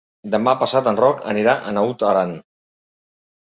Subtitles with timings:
[0.35, 2.33] Demà passat en Roc anirà a Naut Aran.